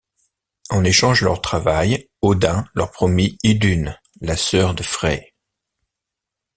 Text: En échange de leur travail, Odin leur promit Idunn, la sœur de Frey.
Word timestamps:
En 0.71 0.83
échange 0.83 1.19
de 1.21 1.25
leur 1.27 1.41
travail, 1.41 2.09
Odin 2.23 2.67
leur 2.73 2.89
promit 2.89 3.37
Idunn, 3.43 3.95
la 4.21 4.35
sœur 4.35 4.73
de 4.73 4.81
Frey. 4.81 5.35